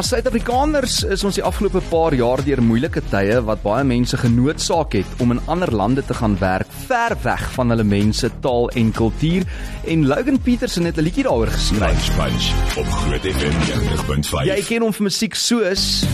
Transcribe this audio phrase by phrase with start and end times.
[0.00, 4.94] As Suid-Afrikaners is ons die afgelope paar jaar deur moeilike tye wat baie mense genoodsaak
[4.96, 8.94] het om in ander lande te gaan werk, ver weg van hulle mense, taal en
[8.96, 9.44] kultuur.
[9.92, 12.08] En Logan Petersen het 'n liedjie daaroor geskryf.
[12.16, 12.48] Lunch
[12.80, 14.48] op Groot FM 90.5.
[14.48, 16.04] Jy ken hom vir musiek soos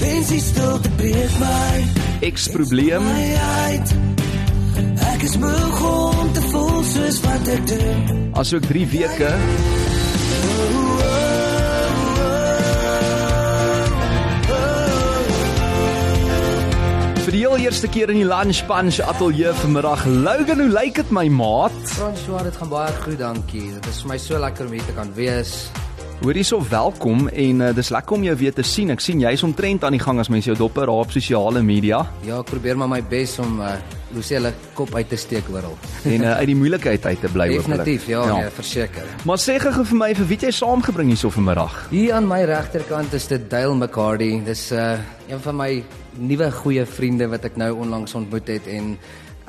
[0.00, 3.36] Fancy still te breek my X Probleem, my
[3.68, 3.94] uit.
[5.12, 8.30] Ek is moeg om te voel soos wat ek doen.
[8.32, 9.36] asook 3 weke.
[17.34, 20.04] Die heel eerste keer in die Lunch Punch ateljee vanmiddag.
[20.06, 21.74] Logan, hoe lyk dit my maat?
[21.96, 23.64] François, dit gaan baie goed, dankie.
[23.74, 25.54] Dit is vir my so lekker om hier te kan wees.
[26.20, 28.92] Hoor hierso welkom en uh, dis lekker om jou weer te sien.
[28.94, 32.04] Ek sien jy's omtrent aan die gang as mense jou dop raap op sosiale media
[32.22, 33.72] Ja, ek probeer maar my bes om uh,
[34.12, 35.74] hoe sê hulle kop uit te steek oral.
[36.04, 38.38] en uh, uit die moeilikheid uit te bly Definitief, ja, ja.
[38.44, 39.10] nee, verseker.
[39.26, 41.82] Maar sê gou vir my vir wie jy saamgebring hierso vanmiddag?
[41.90, 44.36] Hier aan my regterkant is dit Dale McCarty.
[44.46, 44.94] Dis uh
[45.24, 45.70] een van my
[46.18, 48.94] nuwe goeie vriende wat ek nou onlangs ontmoet het en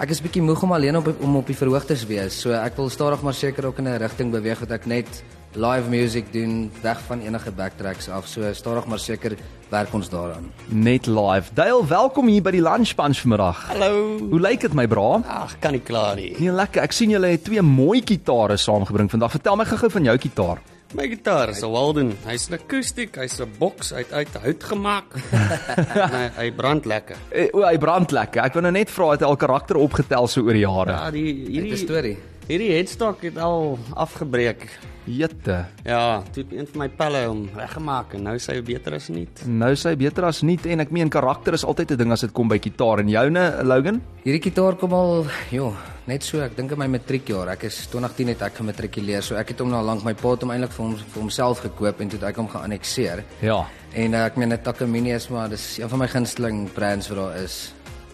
[0.01, 2.41] ek is bietjie moeg om alleen op om op die verhoog te wees.
[2.41, 5.23] So ek wil stadig maar seker ook in 'n rigting beweeg wat ek net
[5.55, 8.27] live music doen, weg van enige backtracks af.
[8.27, 9.37] So stadig maar seker
[9.69, 10.51] werk ons daaraan.
[10.67, 11.53] Net live.
[11.53, 13.67] Dale, welkom hier by die Lunch Punch vanmiddag.
[13.71, 14.17] Hallo.
[14.29, 15.21] Hoe lyk dit my bra?
[15.27, 16.35] Ag, kan nie klaar nie.
[16.39, 16.81] Nee, lekker.
[16.81, 19.31] Ek sien julle het twee mooi gitare saamgebring vandag.
[19.31, 20.61] Vertel my gou-gou van jou gitaar.
[20.95, 22.13] My gitaar is 'n Walden.
[22.25, 25.09] Hy's 'n akoestiek, hy's 'n boks uit uit hout gemaak.
[25.13, 27.17] hy, hy brand lekker.
[27.31, 28.43] Eh, O, hy brand lekker.
[28.47, 30.91] Ek wou nou net vra het hy al karakter opgetel so oor die jare.
[30.95, 32.17] Ja, die Hierdie storie.
[32.47, 34.69] hierdie headstock het al afgebreek.
[35.05, 35.65] Jette.
[35.85, 39.09] Ja, toe het een van my pelle hom reggemaak en nou sê hy beter as
[39.09, 39.27] nie.
[39.45, 42.21] Nou sê hy beter as nie en ek meen karakter is altyd 'n ding as
[42.21, 44.01] dit kom by gitaar en joune Logan.
[44.23, 45.75] Hierdie gitaar kom al, joh,
[46.09, 47.49] net so, ek dink in my matriekjaar.
[47.55, 50.45] Ek is 2010 het ek gematrikuleer, so ek het hom nou lank my pa het
[50.45, 53.23] hom eintlik vir hom vir homself gekoop en toe het ek hom geannexeer.
[53.45, 53.63] Ja.
[53.95, 57.21] En uh, ek meen dit Takamine is maar dis een van my gunsteling brands wat
[57.21, 57.57] daar is.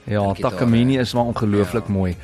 [0.09, 0.23] Ja.
[0.33, 1.93] Takamine is maar ongelooflik ja.
[1.93, 2.15] mooi.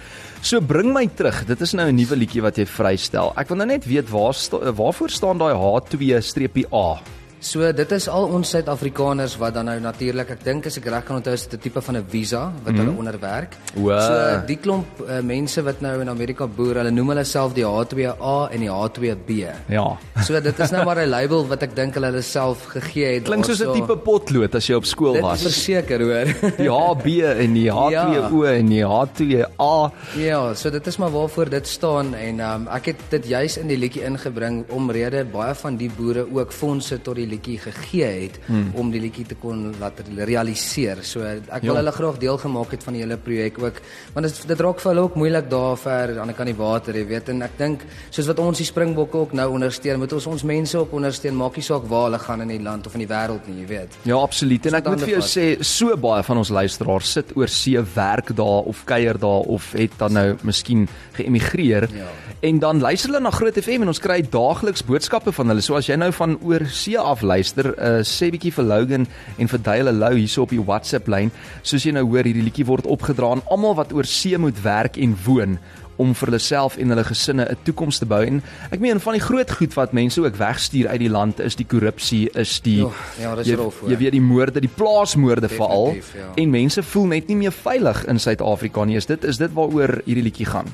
[0.42, 1.43] So bring my terug.
[1.49, 3.33] Dit is nou 'n nuwe liedjie wat jy vrystel.
[3.36, 7.17] Ek wil nou net weet waar sta, waarvoor staan daai H2-A?
[7.39, 11.03] So dit is al ons Suid-Afrikaners wat dan nou natuurlik, ek dink as ek reg
[11.05, 13.53] kan onthou is dit 'n tipe van 'n visa wat hulle onderwerk.
[13.77, 13.93] O.
[13.93, 17.64] So die klomp uh, mense wat nou in Amerika boer, hulle noem hulle self die
[17.64, 19.30] H2A en die H2B.
[19.70, 19.98] Ja.
[20.25, 23.23] So dit is nou maar 'n label wat ek dink hulle hulle self gegee het.
[23.25, 23.81] Klink soos 'n daarso.
[23.86, 25.42] tipe potlood as jy op skool Dit was.
[25.42, 26.25] verseker hoor.
[26.58, 27.05] Die HB
[27.37, 29.92] en die H2O en die H2A.
[30.17, 33.67] Ja, so dit is maar waarvoor dit staan en um, ek het dit juis in
[33.67, 38.39] die liedjie ingebring omrede baie van die boere ook fondse tot die liedjie gegee het
[38.48, 38.71] hmm.
[38.76, 41.04] om die liedjie te kon laat realiseer.
[41.04, 41.80] So ek wil Ja.
[41.82, 43.82] hulle graag deel gemaak het van die hele projek ook
[44.14, 46.95] want dit dit raak vir hulle ook moeilik daar ver aan die kant die water,
[46.95, 50.27] jy weet en ek dink soos wat ons die Springbokke ook nou ondersteun, moet ons
[50.27, 53.04] ons mense ook ondersteun, maak nie saak waar hulle gaan in die land of in
[53.05, 53.98] die wêreld nie, jy weet.
[54.04, 54.66] Ja, absoluut.
[54.66, 58.33] En ek moet vir jou sê, so baie van ons luisteraars sit oor see werk
[58.37, 60.87] daar of kuier daar of het dan nou miskien
[61.17, 61.89] geëmigreer.
[61.95, 62.10] Ja.
[62.45, 65.64] En dan luister hulle na Groot FM en ons kry daagliks boodskappe van hulle.
[65.66, 69.08] So as jy nou van oor see af luister, uh, sê bietjie vir Logan
[69.38, 71.32] en vir Dale Lou hierso op die WhatsApp lyn.
[71.64, 74.98] Soos jy nou hoor, hierdie liedjie word opgedra aan almal wat oor see moet werk
[74.98, 75.60] en woon
[75.98, 78.22] om vir hulle self en hulle gesinne 'n toekoms te bou.
[78.26, 78.42] En
[78.72, 81.66] ek meen van die groot goed wat mense ook wegstuur uit die land is die
[81.66, 83.89] korrupsie, is die Ja, ja, dis jy, rof, hoor.
[83.89, 86.34] jy weet die moorde, die plaasmoorde veral ja.
[86.36, 88.95] en mense voel net nie meer veilig in Suid-Afrika nie.
[88.95, 90.67] Is dit is dit waaroor hierdie liedjie gaan?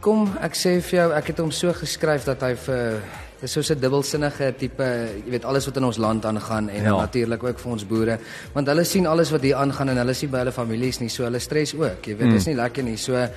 [0.00, 3.02] Kom, ek sê vir jou, ek het hom so geskryf dat hy vir
[3.40, 4.84] dis soos 'n dubbelsinnige tipe,
[5.24, 6.90] jy weet alles wat in ons land aangaan en Ja.
[6.90, 6.96] ja.
[6.96, 8.18] natuurlik ook vir ons boere,
[8.52, 11.24] want hulle sien alles wat hier aangaan en hulle sien by hulle families nie, so
[11.24, 12.04] hulle stres ook.
[12.04, 12.32] Jy weet, mm.
[12.32, 12.96] dis nie lekker nie.
[12.96, 13.28] So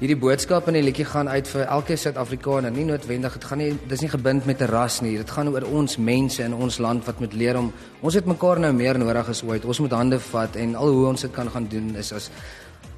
[0.00, 3.78] hierdie boodskap in die liedjie gaan uit vir elke Suid-Afrikaner, nie noodwendig, dit gaan nie
[3.88, 5.16] dis nie gebind met 'n ras nie.
[5.16, 8.58] Dit gaan oor ons mense in ons land wat moet leer om ons het mekaar
[8.58, 9.64] nou meer nodig as ooit.
[9.64, 12.30] Ons moet hande vat en al hoe ons dit kan gaan doen is as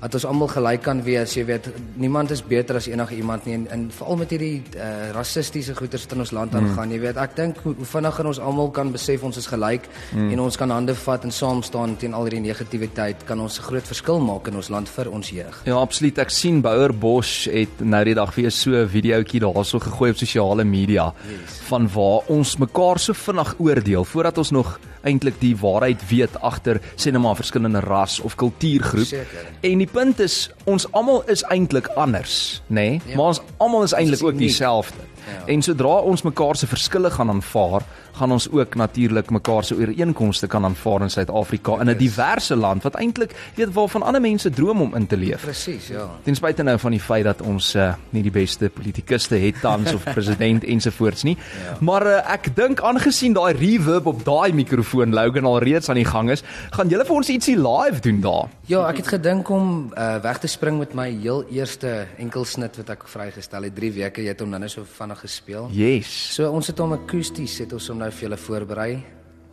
[0.04, 3.54] dat ons almal gelyk kan wees, jy weet, niemand is beter as enige iemand nie
[3.56, 7.20] en, en veral met hierdie uh, rassistiese goeters wat in ons land aangaan, jy weet,
[7.22, 10.28] ek dink hoe, hoe vinniger ons almal kan besef ons is gelyk mm.
[10.34, 13.64] en ons kan hande vat en saam staan teen al hierdie negativiteit, kan ons 'n
[13.70, 15.60] groot verskil maak in ons land vir ons jeug.
[15.64, 16.18] Ja, absoluut.
[16.18, 20.20] Ek sien Bouer Bosch het nou die dag weer so 'n videoetjie daarso gegooi op
[20.20, 21.60] sosiale media yes.
[21.70, 26.80] van waar ons mekaar so vinnig oordeel voordat ons nog eintlik die waarheid weet agter
[26.96, 29.06] sê net maar verskillende ras of kultuurgroep.
[29.06, 29.50] Verseker.
[29.60, 32.74] En die punt is ons almal is eintlik anders, nê?
[32.74, 33.00] Nee?
[33.06, 33.16] Ja.
[33.16, 35.10] Maar ons almal is eintlik ook dieselfde.
[35.24, 35.44] Ja.
[35.54, 37.84] En sodra ons mekaar se verskille gaan aanvaar,
[38.14, 42.82] gaan ons ook natuurlik mekaar se ooreenkomste kan aanvaar in Suid-Afrika in 'n diverse land
[42.82, 45.42] wat eintlik weet waarvan ander mense droom om in te leef.
[45.42, 46.10] Presies, ja.
[46.22, 49.94] Ten spyte nou van die feit dat ons uh, nie die beste politikuste het tans
[49.94, 51.36] of president ensovoorts nie.
[51.36, 51.76] Ja.
[51.80, 56.04] Maar uh, ek dink aangesien daai reverb op daai mikrofoon Logan al reeds aan die
[56.04, 58.48] gang is, gaan julle vir ons ietsie live doen daar.
[58.66, 62.94] Ja, ek het gedink om uh, weg te spring met my heel eerste enkelsnit wat
[62.94, 64.22] ek vrygestel het 3 weke.
[64.22, 65.68] Jy het hom nou net so vinnig gespeel.
[65.72, 66.12] Yes.
[66.34, 68.92] So ons het hom akoesties het ons hom nou vir julle voorberei.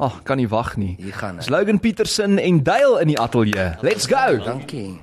[0.02, 0.96] Ag, kan nie wag nie.
[1.00, 1.54] Hier gaan Dis dit.
[1.56, 3.76] Logan Petersen en Dale in die ateljee.
[3.86, 4.38] Let's go.
[4.44, 5.00] Dankie.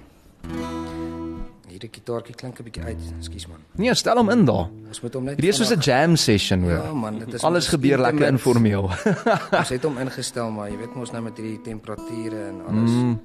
[1.68, 2.98] Hierdie gitaartjie klink 'n bietjie uit.
[3.20, 3.58] Ekskuus man.
[3.78, 4.66] Nee, stel hom in daar.
[4.88, 6.72] Ons moet hom net Hierdie is soos 'n jam session hoor.
[6.72, 8.32] Ja man, dit is Alles ons gebeur lekker intimate.
[8.32, 8.90] informeel.
[9.60, 12.90] Ons het hom ingestel, maar jy weet mos nou met hierdie temperature en alles.
[12.90, 13.18] Mm.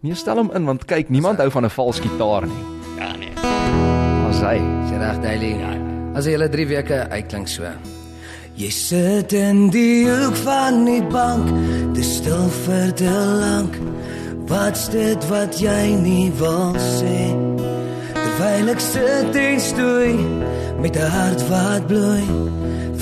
[0.00, 2.64] Nee, stel hom in want kyk, niemand hou van 'n vals gitaar nie.
[2.98, 3.32] Ja nee.
[4.28, 4.60] As hy.
[4.90, 5.58] Jy reg, Daily?
[5.58, 5.72] Ja.
[6.14, 7.62] As jy hulle 3 weke uitklink so.
[8.54, 11.48] Jy sit in die hoek van die bank,
[11.96, 13.74] dis stil vir te lank.
[14.46, 17.34] Wat's dit wat jy nie wil sê?
[18.14, 20.14] Terwyl ek sit en stoei
[20.78, 22.22] met 'n hart wat bloei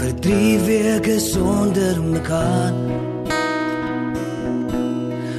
[0.01, 2.73] vir 3 weke sonder mekaar.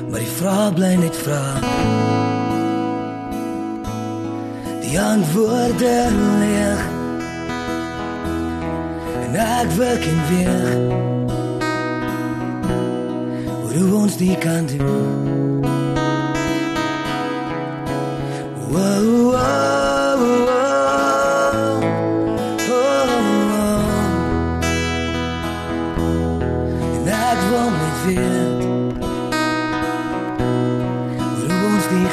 [0.10, 1.46] Maar die vraag bly net vra.
[4.86, 5.98] Die antwoorde
[6.70, 6.93] En
[9.34, 11.02] ek werk en weer.
[13.74, 15.62] Hoe ons die kan doen
[18.70, 20.62] Wow, wow, oh,
[22.70, 23.14] oh.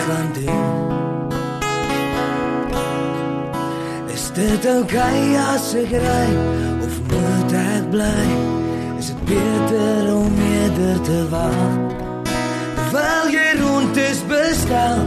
[0.07, 0.49] Gaan doen
[4.15, 6.80] Is dit okay as ek ry
[7.91, 8.27] bly?
[8.99, 11.61] Is dit beter om eerder te wag?
[12.75, 14.99] Terwyl jy rond is bestel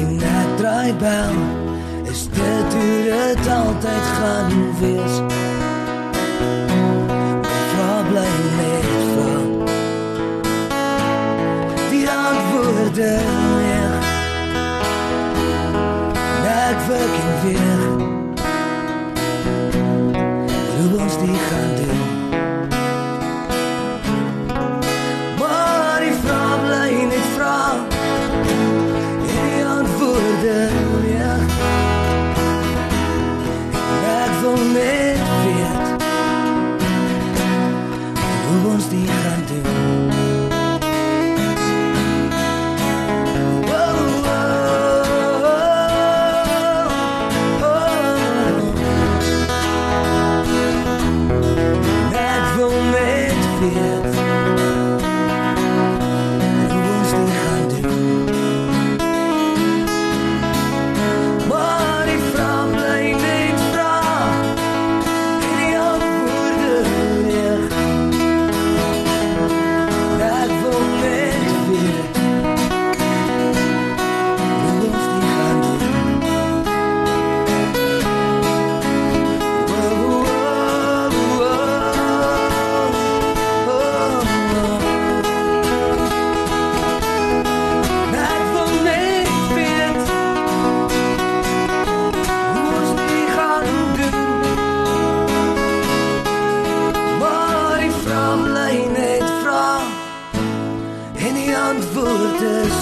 [0.00, 1.36] en ek draai bel,
[2.10, 5.20] is dit hoe dit altyd gaan wees?
[7.70, 9.48] Vraag bly net vraag.
[11.90, 13.12] Die antwoorde.
[13.74, 13.88] En
[16.68, 17.82] Ek werk en weer
[20.76, 21.97] hoe ons die gaan doen.
[38.68, 39.77] Hoe ons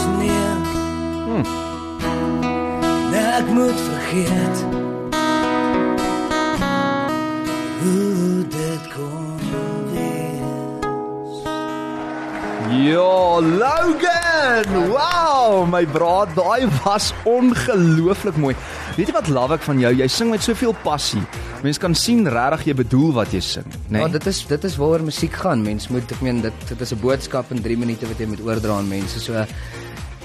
[0.07, 1.45] Antwoord is nee.
[3.37, 4.59] Ek moet vergeet
[7.83, 9.37] hoe dit kon
[9.93, 11.43] wees.
[12.81, 14.73] Ja, Logan!
[14.89, 18.55] Wow, my braat, daai was ongelooflik mooi.
[18.97, 19.93] Weet jy wat love ek van jou?
[20.01, 21.21] Jy sing met soveel passie.
[21.61, 23.99] Mense kan sien regtig jy bedoel wat jy sing, né?
[23.99, 24.01] Nee.
[24.07, 25.61] Ja, dit is dit is waaroor musiek gaan.
[25.67, 28.41] Mens moet ek meen dit dit is 'n boodskap in 3 minute wat jy moet
[28.41, 29.21] oordra aan mense.
[29.21, 29.45] So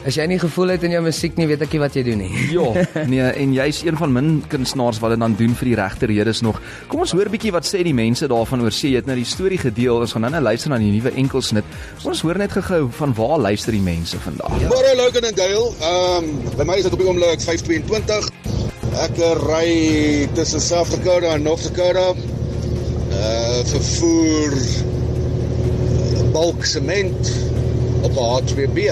[0.07, 2.23] as jy nie gevoel het in jou musiek nie, weet ek nie wat jy doen
[2.23, 2.31] nie.
[2.51, 6.09] Ja, nee, en jy's een van min kunstenaars wat dit dan doen vir die regte
[6.09, 6.59] redes nog.
[6.91, 8.91] Kom ons hoor bietjie wat sê die mense daarvan oor see.
[8.91, 10.01] Jy het nou die storie gedeel.
[10.03, 11.67] Ons gaan nou net luister na die nuwe enkelsnit.
[12.01, 14.57] Kom ons hoor net gou van waar luister die mense vandag.
[14.71, 15.63] Môre Logan en Dale.
[15.91, 18.31] Ehm um, by my is dit op die oomblik 5:22.
[19.05, 19.69] Ek ry
[20.35, 22.11] tussen South Dakota en North Dakota.
[23.11, 27.33] Uh vervoer uh, bulk sement
[28.01, 28.89] op 'n H2B.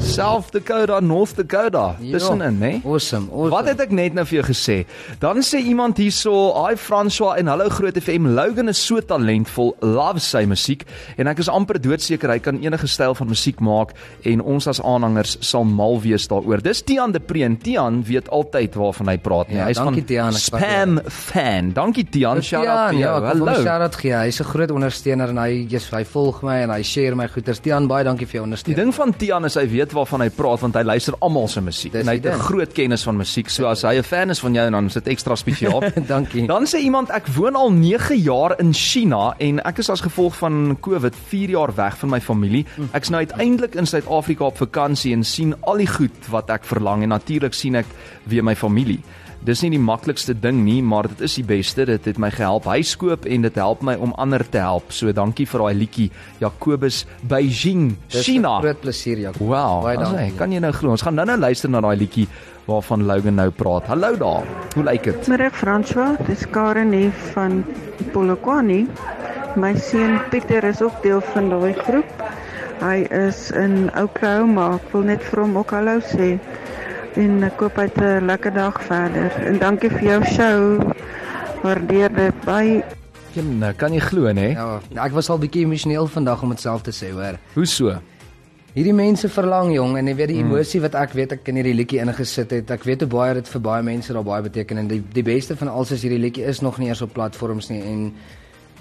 [0.00, 1.96] South Dakota, North Dakota.
[2.00, 2.80] Tussenin, né?
[2.84, 3.28] Awesome.
[3.30, 3.50] awesome.
[3.50, 4.76] Wat het ek net nou vir jou gesê?
[5.20, 8.26] Dan sê iemand hierso, "Hi François en hallo Groot FM.
[8.34, 10.84] Logan is so talentvol, love sy musiek
[11.18, 13.92] en ek is amper doodseker hy kan enige styl van musiek maak
[14.24, 17.56] en ons as aanhangers sal mal wees daaroor." Dis Tian de Preen.
[17.58, 19.56] Tian weet altyd waarvan hy praat, nee.
[19.58, 21.72] Ja, Hy's dankie, van Tian, Spam fan.
[21.72, 23.16] Dankie Tian, shout out vir ja, jou.
[23.26, 23.62] ek wil hom 'n Hallo.
[23.64, 24.12] shout-out gee.
[24.12, 27.60] Hy's 'n groot ondersteuner en hy yes, hy volg my en hy share my goeders.
[27.60, 28.76] Tian, baie dankie vir jou Die ondersteuning.
[28.76, 31.92] ding van Tian is hy weet waarvan hy praat want hy luister almal se musiek
[31.92, 33.48] Dis en hy het 'n groot kennis van musiek.
[33.50, 35.80] So as hy 'n fan is van jou dan is dit ekstra spesiaal.
[36.14, 36.46] Dankie.
[36.46, 40.36] Dan sê iemand ek woon al 9 jaar in China en ek is as gevolg
[40.36, 42.66] van COVID 4 jaar weg van my familie.
[42.92, 47.02] Ek's nou uiteindelik in Suid-Afrika op vakansie en sien al die goed wat ek verlang
[47.02, 47.86] en natuurlik sien ek
[48.24, 49.00] weer my familie.
[49.48, 51.86] Dis nie die maklikste ding nie, maar dit is die beste.
[51.88, 54.90] Dit het my gehelp huis koop en dit help my om ander te help.
[54.92, 56.10] So dankie vir daai liedjie
[56.42, 58.58] Jakobus Beijing, Dis 'n China.
[58.60, 59.44] Groot plesier, Jaco.
[59.48, 60.36] Wow, Baie dankie.
[60.36, 60.90] kan jy nou glo?
[60.90, 62.26] Ons gaan nou-nou luister na daai liedjie
[62.66, 63.86] waarvan Logan nou praat.
[63.86, 64.44] Hallo daar.
[64.74, 65.28] Hoe lyk dit?
[65.28, 67.64] Middag François, dis Karen hier van
[68.12, 68.86] Polokwane.
[69.56, 72.04] My seun Pieter is ook deel van daai groep.
[72.82, 74.74] Hy is in Oklahoma.
[74.74, 76.38] Ek wil net vir hom ook hallo sê.
[77.18, 79.32] En ek hy het 'n lekker dag verder.
[79.46, 80.92] En dankie vir jou show.
[81.62, 82.84] Waardeer dit baie.
[83.32, 84.52] Ja, kan jy glo, nê?
[84.54, 87.38] Ja, ek was al bietjie emosioneel vandag om dit self te sê, hoor.
[87.54, 87.98] Hoe so?
[88.74, 91.74] Hierdie mense verlang jong en jy weet die emosie wat ek weet ek in hierdie
[91.74, 92.70] liedjie ingesit het.
[92.70, 95.56] Ek weet hoe baie dit vir baie mense daar baie beteken en die die beste
[95.56, 98.12] van alles is hierdie liedjie is nog nie eers op platforms nie en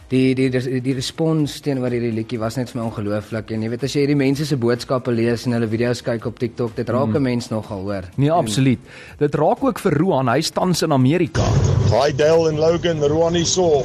[0.08, 3.72] die die die, die respons teenoor hierdie liedjie was net vir my ongelooflik en jy
[3.74, 6.90] weet as jy hierdie mense se boodskappe lees en hulle video's kyk op TikTok, dit
[6.96, 8.08] raak 'n mens nogal hoor.
[8.16, 8.80] Nee, absoluut.
[9.20, 11.44] Dit raak ook vir Roan, hy tans in Amerika.
[11.92, 13.84] Hi Dale en Logan, Ronnie so.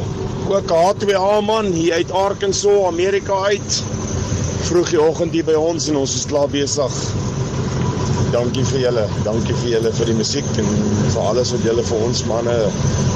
[0.49, 3.83] Ook H2A man hier uit Arkansas, Amerika uit.
[4.62, 6.93] Vroeg die oggend hier by ons en ons is klaar besig.
[8.32, 9.02] Dankie vir julle.
[9.26, 10.70] Dankie vir julle vir die musiek en
[11.02, 12.54] vir alles wat julle vir ons manne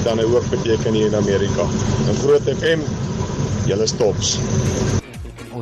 [0.04, 1.64] dan nou ook beteken hier in Amerika.
[2.04, 2.84] En Groot FM,
[3.70, 4.36] julle stops.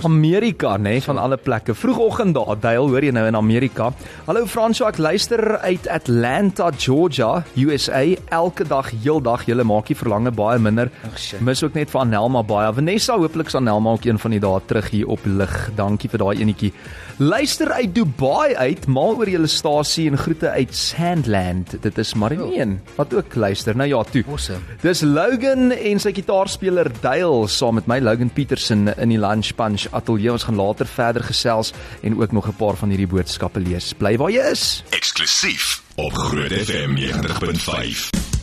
[0.03, 1.75] Amerika, nê, van alle plekke.
[1.75, 3.93] Vroegoggend daar, Dale, hoor jy nou in Amerika.
[4.27, 8.03] Hallo Fransjo, ek luister uit Atlanta, Georgia, USA,
[8.35, 9.47] elke dag, heeldag.
[9.49, 10.91] Julle maak die verlange baie minder.
[11.15, 11.41] Shit.
[11.45, 12.73] Mis ook net van Nelma baie.
[12.75, 15.57] Vanessa, hooplik sal Nelma ook een van die dae terug hier op lig.
[15.79, 16.73] Dankie vir daai enetjie.
[17.17, 21.77] Luister uit Dubai uit, maal oor julle stasie en groete uit Sandland.
[21.85, 23.77] Dit is Marineen wat ook luister.
[23.77, 24.25] Nou ja, toe.
[24.27, 24.59] Awesome.
[24.83, 29.87] Dis Logan en sy gitaarspeler Dale saam met my Logan Petersen in die Lunch Punch
[29.95, 30.35] ateljee.
[30.35, 31.71] Ons gaan later verder gesels
[32.03, 33.95] en ook nog 'n paar van hierdie boodskappe lees.
[33.95, 34.83] Bly waar jy is.
[34.91, 38.34] Eksklusief op Groot FM 90.5.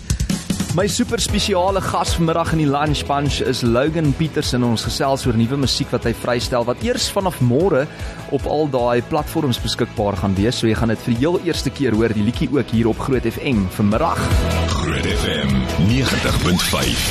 [0.72, 4.64] My super spesiale gas vanmiddag in die Lunch Punch is Logan Petersen.
[4.64, 7.82] Ons gesels oor nuwe musiek wat hy vrystel wat eers vanaf môre
[8.32, 10.62] op al daai platforms beskikbaar gaan wees.
[10.62, 13.02] So jy gaan dit vir die heel eerste keer hoor, die liedjie ook hier op
[13.04, 14.22] Groot FM vanmiddag.
[14.78, 15.52] Groot FM
[15.90, 17.02] 90.5.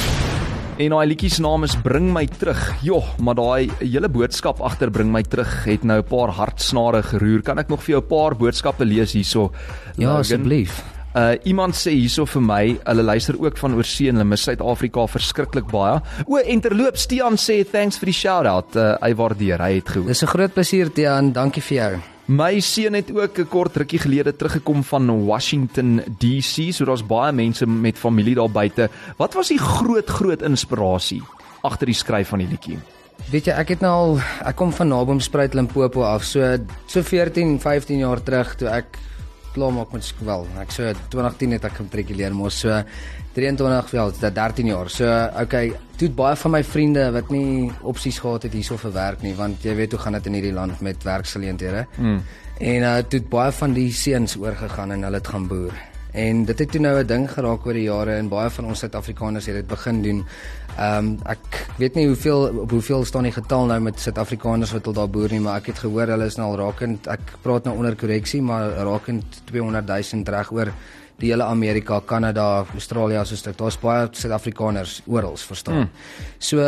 [0.80, 2.62] En daai liedjie se naam is Bring my terug.
[2.80, 7.42] Jo, maar daai hele boodskap agter Bring my terug het nou 'n paar hartsnare geroer.
[7.42, 9.52] Kan ek nog vir jou 'n paar boodskappe lees hierso?
[9.98, 10.80] Ja, asseblief.
[11.10, 15.08] Uh iemand sê hierso vir my, hulle luister ook van oorsee en hulle mis Suid-Afrika
[15.10, 15.98] verskriklik baie.
[16.26, 18.78] O, en terloops, Tian sê thanks vir die shout-out.
[18.78, 20.06] Uh, hy waardeer, hy het gehoor.
[20.06, 21.92] Dis 'n groot plesier Tiaan, dankie vir jou.
[22.30, 27.32] My seun het ook 'n kort rukkie gelede teruggekom van Washington DC, so daar's baie
[27.32, 28.88] mense met familie daar buite.
[29.16, 31.22] Wat was die groot groot inspirasie
[31.62, 32.78] agter die skryf van die liedjie?
[33.30, 36.24] Weet jy, ek het nou al ek kom van Naboomspruit Limpopo af.
[36.24, 38.98] So so 14, 15 jaar terug toe ek
[39.54, 40.46] klaar maak met skool.
[40.62, 42.82] Ek so 2010 het ek gematrikuleer, mos so
[43.34, 44.90] 23, ja, dit 13 jaar.
[44.90, 45.10] So
[45.42, 49.34] okay, toe baie van my vriende wat nie opsies gehad het hierso vir werk nie,
[49.38, 51.86] want jy weet hoe gaan dit in hierdie land met werksgeleenthede.
[51.98, 52.18] Mm.
[52.60, 55.76] En uh toe baie van die seuns oorgegaan en hulle het gaan boer.
[56.12, 58.78] En dit het toe nou 'n ding geraak oor die jare en baie van ons
[58.78, 60.26] Suid-Afrikaners het dit begin doen.
[60.80, 64.86] Ehm um, ek weet nie hoeveel op hoeveel staan die getal nou met Suid-Afrikaners wat
[64.88, 67.68] al daar boer nie, maar ek het gehoor hulle is nou al rakend ek praat
[67.68, 70.72] nou onder korreksie, maar rakend 200 000 reg oor
[71.20, 73.56] die hele Amerika, Kanada, Australië so 'n stuk.
[73.58, 75.74] Daar's baie Suid-Afrikaners oral, verstaan.
[75.74, 75.90] Hmm.
[76.38, 76.60] So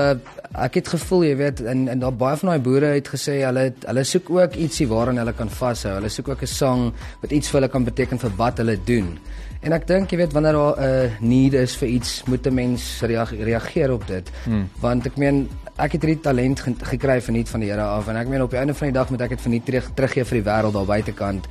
[0.55, 3.73] ek het gevoel, jy weet, en en daar baie van daai boere het gesê hulle
[3.87, 5.95] hulle soek ook ietsie waaraan hulle kan vashou.
[5.95, 9.19] Hulle soek ook 'n sang wat iets vir hulle kan beteken vir wat hulle doen.
[9.63, 12.55] En ek dink jy weet wanneer daar 'n uh, need is vir iets, moet 'n
[12.55, 14.31] mens reageer, op dit.
[14.45, 14.69] Hmm.
[14.81, 18.17] Want ek meen ek het hierdie talent ge gekry verniet van die Here af en
[18.17, 20.43] ek meen op die einde van die dag moet ek dit verniet terug teruggee vir
[20.43, 21.49] die wêreld daar buitekant.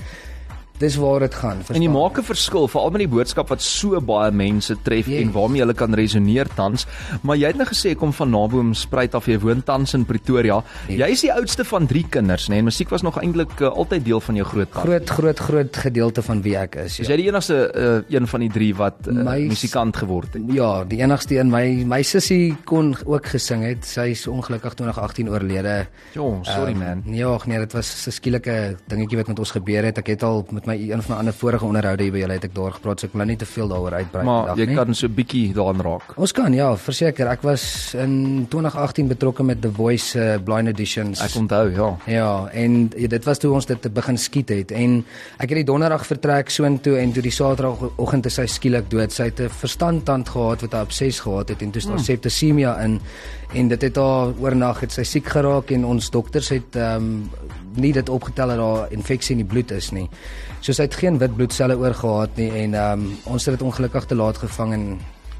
[0.81, 1.51] Dis waar dit gaan.
[1.51, 1.91] En jy verstaan?
[1.93, 5.21] maak 'n verskil veral met die boodskap wat so baie mense tref Yes.
[5.21, 6.85] en waarmee hulle kan resoneer tans.
[7.21, 10.63] Maar jy het nou gesê kom van Naboom Spruit af, jy woon tans in Pretoria.
[10.87, 10.97] Yes.
[10.97, 12.49] Jy is die oudste van 3 kinders, nê?
[12.49, 12.57] Nee?
[12.59, 16.21] En musiek was nog eintlik uh, altyd deel van jou groot groot groot groot gedeelte
[16.21, 16.99] van wie ek is.
[16.99, 17.13] Is Ja.
[17.13, 17.71] jy die enigste
[18.09, 20.41] uh, een van die 3 wat uh, My- musikant geword het?
[20.53, 23.85] Ja, die enigste een my my sussie kon ook gesing het.
[23.85, 25.87] Sy is ongelukkig 2018 oorlede.
[26.13, 27.01] Jo, sorry Ehm, man.
[27.05, 29.97] Nee, ag nee, dit was 'n skielike dingetjie wat met ons gebeur het.
[29.97, 32.47] Ek het al met my een van my ander vorige onderhoude hier by julle het
[32.47, 34.67] ek daar gepraat, so ek wil nou nie te veel daaroor uitbrei Maar vandag jy
[34.69, 34.77] nie.
[34.79, 36.13] kan so 'n bietjie daaraan raak.
[36.17, 37.27] Ons kan ja, verseker.
[37.27, 41.21] Ek was in 2018 betrokke met The Voice uh, Blind Auditions.
[41.21, 41.97] Ek onthou, ja.
[42.05, 45.05] Ja, en ja, dit was toe ons dit te begin skiet het en
[45.37, 49.11] ek het die donderdag vertrek soontoe en toe die saterdagoggend is sy skielik dood.
[49.11, 51.99] Sy het 'n verstandtand gehad wat haar abses gehad het en toe hmm.
[51.99, 53.01] septisemia in
[53.53, 57.29] en dit het haar oornag het sy siek geraak en ons dokters het ehm um,
[57.75, 60.07] nie dit opgetel dat daar infeksie in die bloed is nie.
[60.61, 63.67] So sy het geen wit bloedselle oor gehad nie en ehm um, ons het dit
[63.67, 64.85] ongelukkig te laat gevang en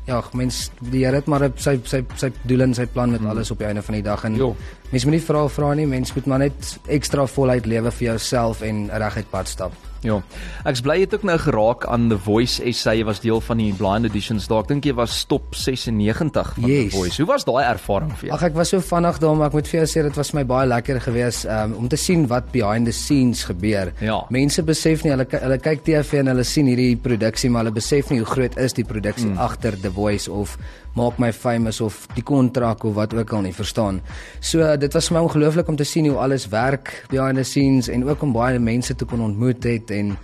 [0.08, 3.52] ja, mens die Here het maar sy sy sy doel en sy plan met alles
[3.54, 4.56] op die einde van die dag en Jo.
[4.92, 8.62] mens moet nie vra vra nie, mens moet maar net ekstra voluit lewe vir jouself
[8.62, 9.91] en reguit pad stap.
[10.06, 10.18] Ja.
[10.66, 12.96] Ek's bly jy het ook nou geraak aan The Voice SA.
[12.98, 14.66] Jy was deel van die Blind Auditions daar.
[14.66, 16.92] Ek dink jy was top 96 van Yes.
[16.92, 17.22] The Voice.
[17.22, 18.36] Hoe was daai ervaring vir jou?
[18.38, 20.46] Ag ek was so vinnig daar maar ek moet vir jou sê dit was my
[20.48, 23.94] baie lekker geweest um, om te sien wat behind the scenes gebeur.
[24.02, 24.22] Ja.
[24.34, 28.10] Mense besef nie hulle hulle kyk TV en hulle sien hierdie produksie maar hulle besef
[28.12, 29.42] nie hoe groot is die produksie mm.
[29.42, 30.58] agter The Voice of
[30.96, 34.02] Maak my famous of die kontrak of wat ook al nie verstaan.
[34.40, 37.88] So dit was vir my ongelooflik om te sien hoe alles werk behind the scenes
[37.88, 40.18] en ook om baie mense te kon ontmoet het en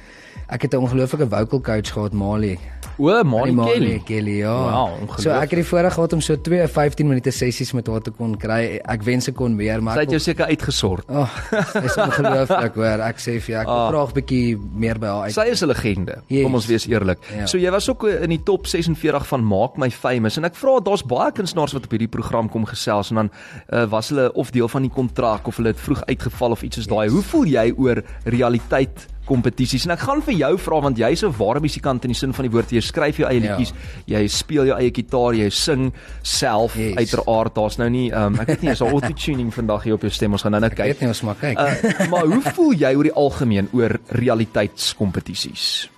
[0.49, 2.57] ek het 'n ongelooflike vocal coach gehad Mali.
[2.99, 4.01] O, Molly Mali Kelly.
[4.05, 4.53] Kelly, ja.
[4.53, 5.19] Wow, ongelooflik.
[5.21, 8.11] so ek het die voorreg gehad om so 2 15 minute sessies met haar te
[8.11, 8.79] kon kry.
[8.83, 11.03] Ek wens ek kon meer, maar Sy het jou seker uitgesort.
[11.09, 11.29] Ag,
[11.75, 12.99] oh, is ongelooflik hoor.
[13.05, 13.87] Ek sê vir jou, ek wil Ah.
[13.89, 15.33] graag bietjie meer by haar uit.
[15.33, 16.15] Sy is 'n legende.
[16.27, 16.43] Yes.
[16.43, 17.19] Kom ons wees eerlik.
[17.37, 17.45] Ja.
[17.45, 20.55] So jy was ook eh, in die top 46 van Maak my famous en ek
[20.55, 23.29] vra daar's baie kunstenaars wat op hierdie program kom gesels en dan
[23.73, 26.75] uh, was hulle of deel van die kontrak of hulle het vroeg uitgeval of iets
[26.75, 27.09] soos daai.
[27.09, 31.33] Hoe voel jy oor realiteit kompetisies en ek gaan vir jou vra want jy's 'n
[31.37, 33.55] ware musikant in die sin van die woord jy skryf jou eie Ja.
[33.57, 33.73] liedjies
[34.07, 35.91] jy speel jou eie gitaar jy sing
[36.23, 36.95] self Yes.
[36.97, 40.01] uiteraard daar's nou nie um, ek weet nie is daar auto tuning vandag hier op
[40.01, 41.57] jou stem ons gaan nou net Ek kyk weet nie ons maar kyk.
[41.59, 45.89] Uh, maar hoe voel jy oor die algemeen oor realiteitskompetisies?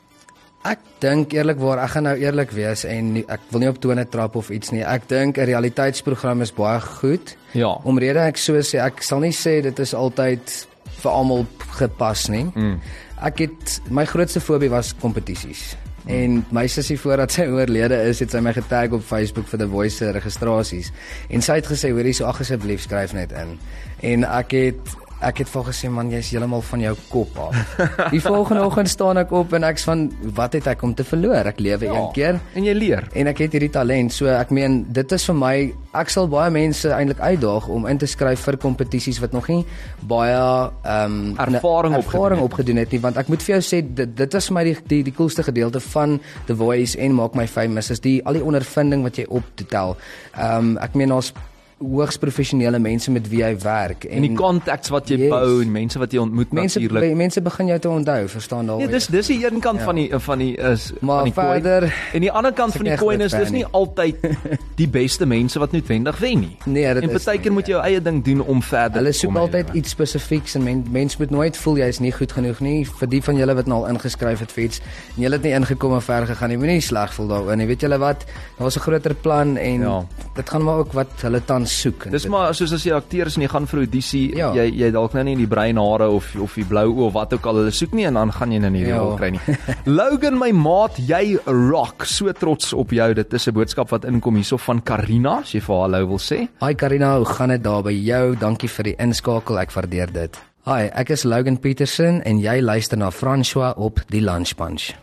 [0.68, 4.04] Ek dink eerlikwaar, ek gaan nou eerlik wees en nie, ek wil nie op tone
[4.12, 4.82] trap of iets nie.
[4.84, 7.36] Ek dink 'n realiteitsprogram is baie goed.
[7.54, 7.78] Ja.
[7.86, 10.68] Omrede ek so sê, ek sal nie sê dit is altyd
[11.02, 11.46] vir almal
[11.80, 12.52] gepas nie.
[12.56, 12.80] Mm.
[13.20, 15.74] Ek het my grootste fobie was kompetisies.
[16.10, 19.68] En my sussie voordat sy oorlede is, het sy my getag op Facebook vir The
[19.68, 20.94] Voice se registrasies.
[21.28, 23.60] En sy het gesê, "Hoorie, so ag asseblief skryf net in."
[24.00, 27.76] En ek het ek het vir gesê, "Man, jy's heeltemal van jou kop af."
[28.16, 31.46] Die volgende oggend staan ek op en ek's van, "Wat het ek om te verloor?
[31.46, 31.94] Ek lewe ja.
[31.94, 33.08] een keer." En jy leer.
[33.14, 34.14] En ek het hierdie talent.
[34.14, 37.98] So ek meen dit is vir my ek sal baie mense eintlik uitdaag om in
[37.98, 39.64] te skryf vir kompetisies wat nog nie
[40.08, 40.38] baie
[40.84, 42.52] ehm um, Ervaring opgedoen ervaring het.
[42.52, 44.76] opgedoen het nie want ek moet vir jou sê dit dit is vir my die
[44.94, 48.46] die, die coolste gedeelte van The Voice en maak my famous is die al die
[48.46, 49.98] ondervinding wat jy optel.
[50.36, 51.34] Ehm um, ek meen ons
[51.80, 55.30] hoogs professionele mense met wie jy werk En die contacts wat jy Yes.
[55.30, 57.16] bou en mense wat jy ontmoet mense natuurlik.
[57.16, 58.80] mense begin jou te onthou, verstaan daar.
[58.80, 59.86] Ja, dis dis die een kant ja.
[59.86, 61.62] van die van die is Maar van die coin.
[61.62, 64.16] verder- en die ander kant van die coin is dis nie altyd
[64.82, 66.58] die beste mense wat noodwendig wen nie.
[66.66, 69.36] Nee, dit en is partykeer moet jy jou eie ding doen om verder Hulle soek
[69.38, 69.78] altyd lewe.
[69.78, 72.86] iets spesifieks en men, mens moet nooit voel jy is nie goed genoeg nie.
[72.86, 74.82] Vir die van julle wat nou al ingeskryf het vir iets
[75.16, 77.68] en julle het nie ingekom en ver gegaan nie, moenie sleg voel daaroor nie.
[77.68, 78.26] Weet julle wat?
[78.60, 80.06] Daar's 'n groter plan en Ja.
[80.36, 82.10] dit gaan maar ook wat hulle tans soek.
[82.12, 84.54] Dis maar soos as jy akteur is en jy gaan vir audisie, Ja.
[84.54, 87.34] jy jy dalk nou nie die bruin hare of of die blou oë of wat
[87.34, 88.98] ook al hulle soek nie en dan gaan jy nou nie die Ja.
[89.00, 89.40] rol kry nie.
[89.86, 92.06] Logan my maat, jy rock.
[92.06, 93.14] So trots op jou.
[93.14, 96.18] Dit is 'n boodskap wat inkom hierso van Karina, as jy vir haar hallo wil
[96.20, 96.48] sê.
[96.62, 98.36] Hi Karina, hoe gaan dit daar by jou?
[98.36, 100.38] Dankie vir die inskakel, ek waardeer dit.
[100.66, 104.94] Hi, ek is Logan Petersen en jy luister na François op die Lunch Punch.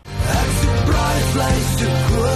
[0.61, 2.23] Surprise bly so cool.
[2.23, 2.26] Woorde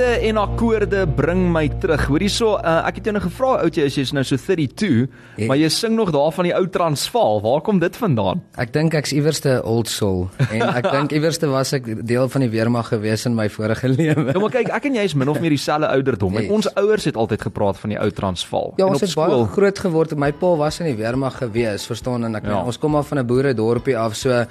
[0.00, 2.06] Woorde en akkoorde bring my terug.
[2.08, 5.10] Hoor hierso, uh, ek het jou nou gevra oud jy is jy's nou so 32,
[5.36, 5.46] Ja.
[5.50, 7.40] maar jy sing nog daar van die ou Transvaal.
[7.44, 8.40] Waar kom dit vandaan?
[8.56, 12.48] Ek dink ek's iewerste old soul en ek dink iewerste was ek deel van die
[12.48, 14.32] weermag gewees in my vorige lewe.
[14.32, 16.36] Ja, maar kyk, ek en jy is min of meer dieselfde ouderdom.
[16.40, 16.50] En Yes.
[16.56, 18.72] ons ouers het altyd gepraat van die ou Transvaal.
[18.80, 20.16] Ja, en ons het baie skool groot geword.
[20.16, 22.56] My pa was in die weermag gewees, verstaan en ek Ja.
[22.56, 22.64] ja.
[22.64, 24.46] ons kom maar van 'n boeredorpie af, so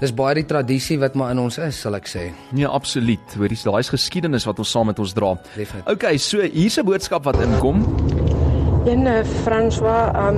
[0.00, 2.28] dis baie die tradisie wat maar in ons is, sal ek sê.
[2.56, 3.36] Ja, absoluut.
[3.36, 5.34] Hoor, dis daai's geskiedenis wat ons saam met ons dra.
[5.54, 5.92] Definitief.
[5.96, 8.35] Okay, so hier's 'n boodskap wat inkom.
[8.86, 10.36] Een uh, François, um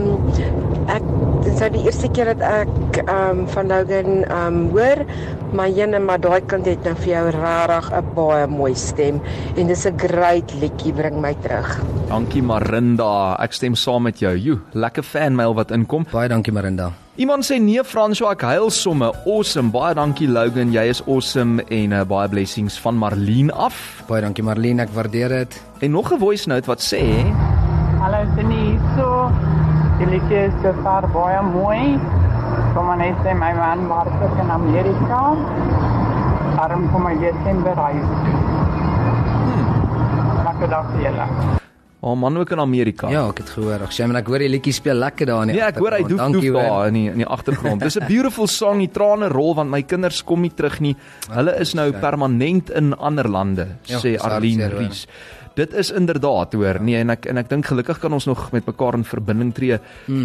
[0.88, 1.04] ek
[1.44, 5.02] dit is nou die eerste keer dat ek um van Logan um hoor,
[5.52, 9.20] maar jene maar daai kind het nou vir jou regtig 'n baie mooi stem
[9.56, 11.76] en dis 'n great liedjie bring my terug.
[12.08, 13.36] Dankie Marinda.
[13.38, 14.32] Ek stem saam met jou.
[14.32, 16.06] Jo, lekker fanmail wat inkom.
[16.10, 16.92] Baie dankie Marinda.
[17.16, 19.12] Iemand sê nee François, ek huil somme.
[19.26, 19.70] Awesome.
[19.70, 20.72] Baie dankie Logan.
[20.72, 24.02] Jy is awesome en uh, baie blessings van Marlene af.
[24.08, 25.62] Baie dankie Marlene, ek waardeer dit.
[25.80, 27.28] En nog 'n voice note wat sê
[28.08, 29.08] Hallo Denise, so
[29.98, 31.98] die liedjie is so ver baie mooi.
[32.72, 35.20] Kom maar net sê my man werk in Amerika.
[36.56, 38.08] Daarom kom hy Desember huis.
[39.44, 39.68] Hmm.
[40.48, 41.28] Lekker dag vir julle.
[42.00, 43.08] Oh man ook in Amerika.
[43.12, 43.82] Ja, ek het gehoor.
[43.84, 46.04] Ag, Shem, ek hoor die liedjie speel lekker daar in die Nee, ek hoor hy
[46.06, 47.82] doef doef daar in die in die agtergrond.
[47.84, 50.96] Dis 'n beautiful song, die trane rol want my kinders kom nie terug nie.
[51.28, 54.96] Hulle is nou permanent in ander lande, Ja, sê Arlene hartseer, hoor.
[55.58, 56.78] Dit is inderdaad hoor.
[56.84, 59.78] Nee, en ek en ek dink gelukkig kan ons nog met mekaar in verbinding tree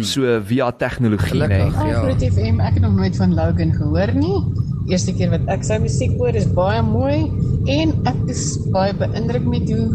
[0.06, 1.58] so via tegnologie, nê.
[1.58, 2.02] Gelukkig, ja.
[2.04, 4.36] Groot FM, ek het nog nooit van Logan gehoor nie.
[4.92, 7.24] Eerste keer wat ek sy musiek hoor is baie mooi
[7.72, 8.44] en ek is
[8.74, 9.88] baie beïndruk met hoe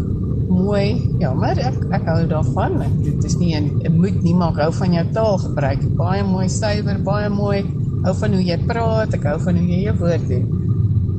[0.50, 1.00] mooi.
[1.24, 2.80] Ja, maar ek ek hou daarvan.
[2.84, 5.82] Ek, dit is nie 'n 'n moet nie maar ek hou van jou taalgebruik.
[5.96, 7.64] Baie mooi suiwer, baie mooi.
[8.04, 10.69] Hou van hoe jy praat, ek hou van hoe jy jou woord doen.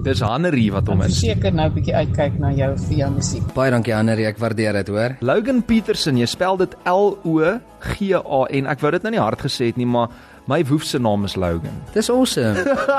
[0.02, 1.18] Dis Hannerie wat hom is.
[1.20, 3.42] seker nou 'n bietjie uitkyk na jou via musiek.
[3.54, 5.16] Baie dankie Annelie, ek waardeer dit, hoor.
[5.20, 8.66] Logan Petersen, jy spel dit L O G A N.
[8.66, 10.08] Ek wou dit nou nie hard gesê het nie, maar
[10.48, 11.70] my woef se naam is Logan.
[11.92, 12.54] Dis awesome.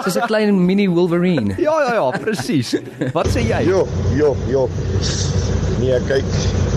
[0.05, 1.55] Dis 'n klein mini Wolverine.
[1.57, 2.75] Ja ja ja, presies.
[3.13, 3.65] Wat sê jy?
[3.67, 4.69] Jo, jo, jo.
[5.79, 6.25] Nee, kyk,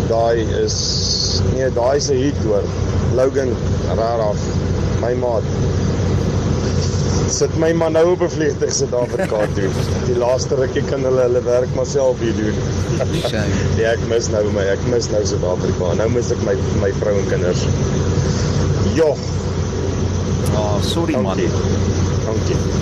[0.09, 2.63] daai is nee, daai is 'n hit hoor.
[3.15, 3.53] Logan
[3.97, 4.41] Raraf,
[5.03, 5.43] my maat.
[7.29, 9.69] Sit my man nou op 'n vliegtuig sit daar vir Kaap toe.
[10.07, 12.55] Die laaste rukkie kan hulle hulle werk maar self hier doen.
[13.81, 15.95] Ja, ek mis nou my, ek mis nou Suid-Afrika.
[15.99, 17.65] Nou mis ek my my vrou en kinders.
[18.95, 19.17] Jo,
[20.55, 21.25] Ah, sorry man.
[21.37, 21.49] dankie.
[21.49, 21.94] Dankie.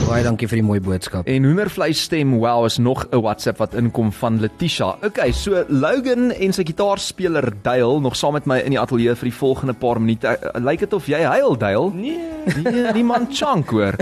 [0.02, 1.28] Baie dankie vir die mooi boodskap.
[1.30, 4.96] En hoendervleis stem wow is nog 'n WhatsApp wat inkom van Letitia.
[5.02, 9.24] Okay, so Logan en sy gitaarspeler Dale nog saam met my in die ateljee vir
[9.30, 10.26] die volgende paar minute.
[10.28, 11.90] Uh, Lyk dit of jy huil Dale?
[11.94, 12.18] Nee.
[12.64, 13.94] Nee, die man chunk hoor.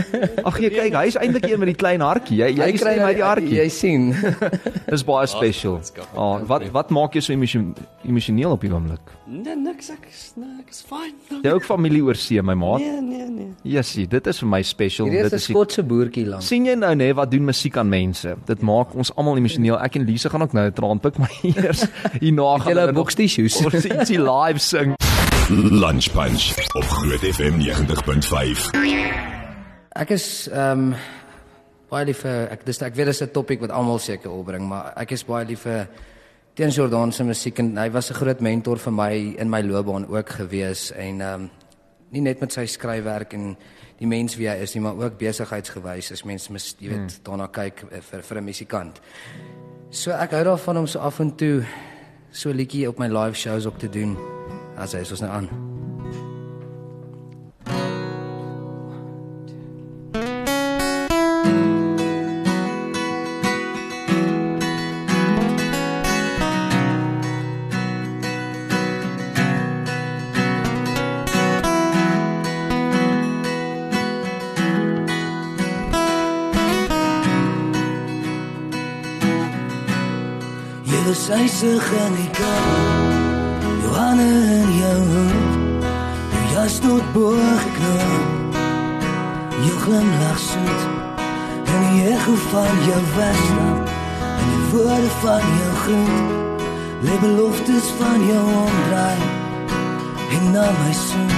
[0.45, 2.37] Ag jy kyk, hy's eintlik een met die klein hartjie.
[2.39, 3.55] Jy jy kry my die hartjie.
[3.61, 4.15] Jy sien.
[4.91, 5.81] Dis baie special.
[6.17, 7.75] Ah, wat wat maak jou so emosio-
[8.09, 9.01] emosioneel op die oomblik?
[9.27, 11.13] Nee, niks, ek is nee, ek is fyn.
[11.43, 12.81] Jy ook familie oor see, my maat.
[12.81, 13.53] Nee, nee, nee.
[13.63, 15.07] Jessie, dit is vir my special.
[15.07, 16.43] Hierdie is Dit 'n die- Skotse boertjie lank.
[16.47, 18.37] sien jy nou nê wat doen musiek aan mense?
[18.47, 19.77] Dit maak ons almal emosioneel.
[19.83, 21.85] Ek en Lise gaan ook nou 'n traan pik, maar eers
[22.21, 23.59] hierna gaan Julle nog- boks tissues.
[23.67, 24.95] Ons ietsie live sing.
[25.51, 28.71] Lunch Punch op Groot FM 90.5.
[29.99, 30.95] Ek is ehm um,
[31.91, 34.93] baie lief vir ek dis ek weet dis 'n topik wat almal seker opbring, maar
[34.97, 35.89] ek is baie lief vir
[36.55, 40.07] Teens Jordan se musiek en hy was 'n groot mentor vir my in my loopbaan
[40.07, 41.51] ook gewees en ehm um,
[42.13, 43.57] nie net met sy skryfwerk en
[44.01, 47.51] die mens wie hy is nie, maar ook besigheidsgewys as mens mis jy weet daarna
[47.53, 49.01] kyk eh, vir vir 'n musikant.
[49.91, 51.65] So ek hou daarvan om so af en toe
[52.33, 54.17] so 'n liedjie op my live shows ook te doen.
[54.77, 55.70] As hy is ons nou aan.
[81.81, 84.29] Eisig in die kamer Johanne
[84.61, 85.85] in jou hoed
[86.33, 88.55] Jou jas tot boog geknoop
[89.65, 90.83] Jou glimlach soet
[91.65, 93.89] En die echo van jou wegstap
[94.41, 96.63] En die woorde van jou groet
[97.03, 99.21] Le beloftes van jou omdraai
[100.37, 101.35] En na my soen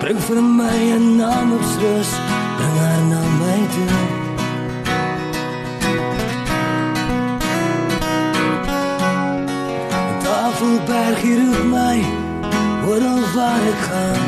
[0.00, 2.16] Bring vir my een naam op rus
[2.56, 4.19] Bring haar na my toe
[10.60, 11.98] Tafelberg hier roep my
[12.84, 14.24] Hoor al waar ek gaan.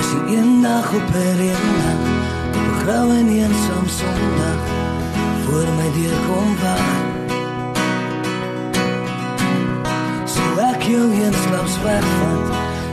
[0.00, 1.98] As jy eendag op herinner
[2.60, 4.60] Op grauw en eenzaam zondag
[5.44, 7.34] Voor my deur kom wacht
[10.34, 12.46] So ek jou eenslaps wegvat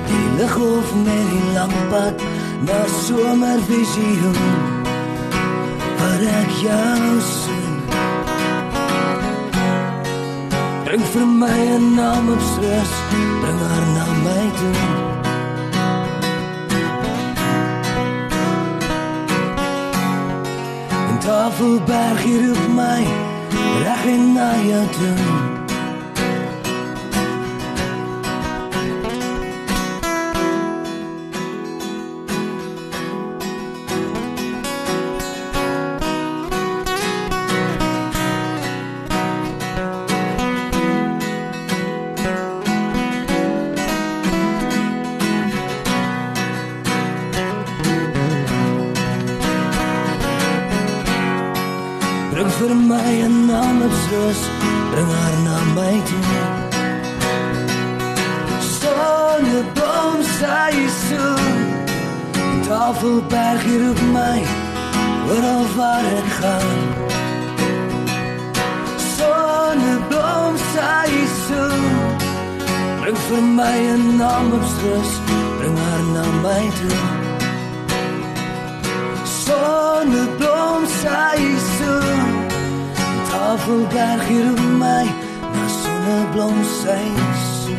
[0.09, 2.25] Die lichthof met die lampad
[2.67, 4.43] Na somervisioen
[6.01, 7.64] Waar ek jou soen
[10.95, 12.91] Bring vir my 'n naam op stress,
[13.41, 14.83] bring haar na my toe.
[21.09, 23.03] En Tafelberg hier roep my,
[23.83, 25.54] reg en na jou toe.
[52.65, 54.41] Vir my 'n namensroos,
[54.91, 56.43] bring haar na my toe.
[58.77, 60.73] Sonneblom sy
[61.05, 61.27] so.
[62.67, 64.39] Tafelberg hier op my,
[65.33, 66.79] oral waar ek gaan.
[69.15, 71.09] Sonneblom sy
[71.45, 71.63] so.
[73.01, 75.11] Bring vir my 'n namensroos,
[75.57, 77.01] bring haar na my toe.
[79.43, 81.37] Sonneblom sy
[81.77, 82.24] so.
[83.45, 85.05] Tafelberg hier op my,
[85.53, 87.03] na sonneblom sy
[87.43, 87.77] so.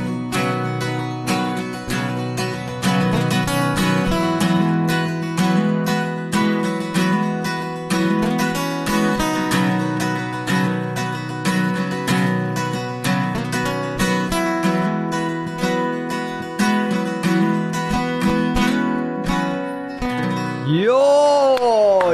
[20.67, 22.07] Jo,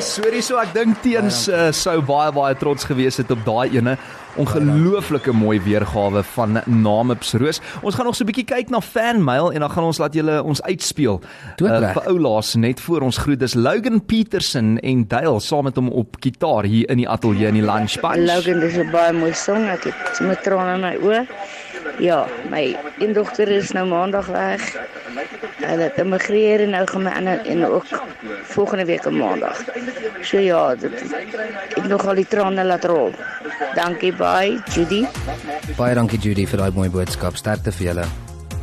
[0.00, 3.76] yes, hoorie so ek dink teens uh, sou baie baie trots gewees het op daai
[3.76, 3.96] ene
[4.40, 7.58] ongelooflike mooi weergawe van Nameps Roos.
[7.82, 10.42] Ons gaan nog so 'n bietjie kyk na fanmail en dan gaan ons laat julle
[10.42, 11.20] ons uitspeel.
[11.56, 11.92] Doodreg.
[11.92, 16.16] vir oulaas net voor ons groet dis Logan Petersen en Dale saam met hom op
[16.20, 18.24] gitaar hier in die ateljee in die Lunch Bunch.
[18.24, 19.68] Logan, dis 'n baie mooi song.
[19.68, 21.26] Ek het sommer trane in my oë.
[22.00, 24.76] Ja, my een dogter is nou maandag weg.
[25.60, 27.84] Hulle het immigreer en nou gaan my ander en ook
[28.42, 29.60] volgende week op maandag.
[30.20, 31.12] So ja, dit
[31.76, 33.12] ek nog al die trane laat rol.
[33.74, 35.04] Dankie baie, Judy.
[35.76, 37.36] Baie dankie Judy vir daai mooi boodskap.
[37.36, 38.08] Sterkte vir julle.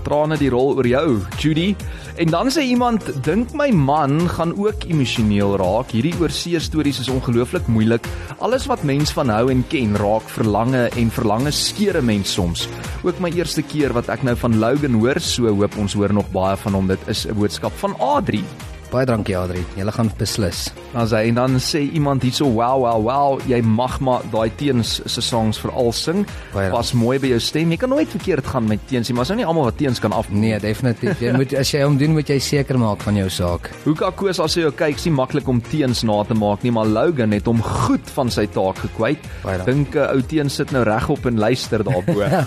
[0.08, 1.74] Trane die rol oor jou, Judy.
[2.18, 5.92] En dan sê iemand, dink my man gaan ook emosioneel raak.
[5.96, 8.08] Hierdie oorsee stories is ongelooflik moeilik.
[8.40, 12.68] Alles wat mens van hou en ken, raak verlange en verlange skeure mens soms.
[13.04, 16.32] Ook my eerste keer wat ek nou van Logan hoor, so hoop ons hoor nog
[16.36, 16.88] baie van hom.
[16.88, 18.44] Dit is 'n boodskap van Adri.
[18.88, 19.60] Baie dankie Adri.
[19.76, 20.70] Julle gaan beslis.
[20.94, 25.02] Dan sê en dan sê iemand hierso, "Wow, wow, wow, jy mag maar daai teens
[25.06, 26.26] se songs veral sing.
[26.54, 27.70] Baie Pas mooi by jou stem.
[27.72, 30.00] Jy kan nooit verkeerd gaan met teens nie, maar is nou nie almal wat teens
[30.00, 30.30] kan af.
[30.30, 31.20] Nee, definitief.
[31.20, 33.70] Jy moet as jy hom doen, moet jy seker maak van jou saak.
[33.84, 36.86] Hoeka Koos as jy kyk, is nie maklik om teens na te maak nie, maar
[36.86, 39.20] Logan het hom goed van sy taak gekwyt.
[39.44, 39.66] Dankie.
[39.66, 42.14] Dink 'n ou teens sit nou regop en luister daarbo.
[42.28, 42.46] Ja,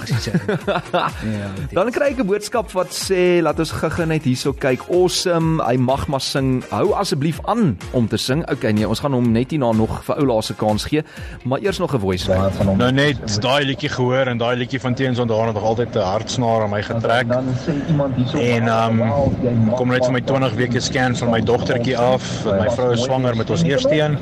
[1.72, 4.81] Dan kry ek 'n boodskap wat sê laat ons gou-gou net hierso kyk.
[4.90, 5.62] Awesome.
[5.64, 6.50] Hy mag maar sing.
[6.70, 8.44] Hou asseblief aan om te sing.
[8.50, 11.02] Okay, nee, ons gaan hom net hierna nog vir ou laaste kans gee,
[11.44, 12.78] maar eers nog 'n voice note van hom.
[12.78, 15.98] Nou net daai liedjie gehoor en daai liedjie van Teens onthou het nog altyd 'n
[15.98, 17.28] hartsnaar aan my getrek.
[17.28, 21.30] Dan sê iemand hierso En ehm um, kom net vir my 20 weke scan van
[21.30, 22.44] my dogtertjie af.
[22.44, 24.18] My vrou is swanger met ons eerste een.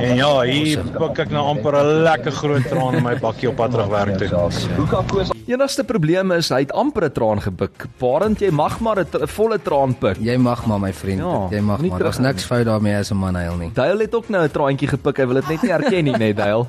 [0.00, 3.56] En ja, hier pik ek nou amper 'n lekker groot traan in my bakkie op
[3.56, 5.26] pad terug werk toe.
[5.48, 7.86] Enigste probleem is hy het amper 'n traan gebuk.
[7.98, 10.16] Barend jy mag maar 'n volle traan pik.
[10.20, 11.17] Jy mag maar my vriend.
[11.18, 11.98] Ja, jy mag nie maar.
[11.98, 13.70] terug Daar's niks fout daarmee as 'n man huil nie.
[13.74, 15.16] Dale het ook nou 'n traantjie gepik.
[15.18, 16.66] Hy wil dit net nie erken nie, net Dale.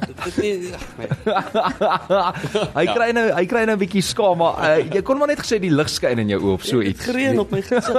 [2.79, 5.39] hy kry nou hy kry nou 'n bietjie skaam, maar uh, jy kon maar net
[5.43, 7.05] gesê die lig skyn in jou oë of so iets.
[7.05, 7.95] Gereën op my gesig.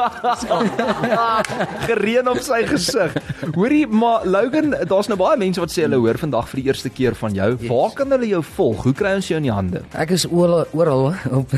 [1.89, 3.15] Gereën op sy gesig.
[3.55, 6.91] Hoorie, maar Logan, daar's nou baie mense wat sê hulle hoor vandag vir die eerste
[6.91, 7.51] keer van jou.
[7.61, 7.69] Yes.
[7.71, 8.83] Waar kan hulle jou volg?
[8.85, 9.83] Hoe kry ons jou in die hande?
[9.95, 11.53] Ek is oral oral op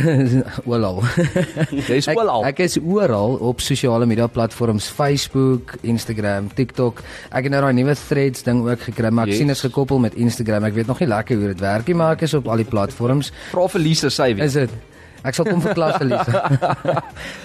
[0.66, 1.02] oral.
[1.88, 2.44] Jy's Ek, oral.
[2.48, 7.02] ek is oral op sosiale media platforms Facebook, Instagram, TikTok.
[7.30, 9.38] Ek het nou daai nuwe Threads ding ook gekry, maar ek Yes.
[9.38, 10.64] sien dit is gekoppel met Instagram.
[10.64, 12.64] Ek weet nog nie lekker hoe dit werk nie, maar ek is op al die
[12.68, 13.32] platforms.
[13.50, 14.44] Vra vir Lise sy weet.
[14.44, 14.70] Is dit?
[15.24, 16.26] Ek sal kom vir klas lees.